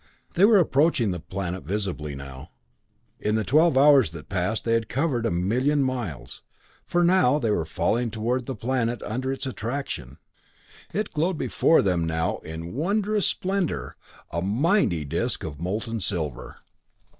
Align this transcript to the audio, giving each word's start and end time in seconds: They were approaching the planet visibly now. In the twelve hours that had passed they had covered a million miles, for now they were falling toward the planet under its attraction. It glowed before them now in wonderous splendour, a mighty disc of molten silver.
They 0.33 0.45
were 0.45 0.57
approaching 0.57 1.11
the 1.11 1.19
planet 1.19 1.63
visibly 1.63 2.15
now. 2.15 2.49
In 3.19 3.35
the 3.35 3.43
twelve 3.43 3.77
hours 3.77 4.09
that 4.09 4.17
had 4.17 4.29
passed 4.29 4.65
they 4.65 4.73
had 4.73 4.89
covered 4.89 5.27
a 5.27 5.29
million 5.29 5.83
miles, 5.83 6.41
for 6.87 7.03
now 7.03 7.37
they 7.37 7.51
were 7.51 7.65
falling 7.67 8.09
toward 8.09 8.47
the 8.47 8.55
planet 8.55 9.03
under 9.03 9.31
its 9.31 9.45
attraction. 9.45 10.17
It 10.91 11.11
glowed 11.13 11.37
before 11.37 11.83
them 11.83 12.07
now 12.07 12.37
in 12.37 12.73
wonderous 12.73 13.27
splendour, 13.27 13.95
a 14.31 14.41
mighty 14.41 15.05
disc 15.05 15.43
of 15.43 15.59
molten 15.61 15.99
silver. 16.01 16.57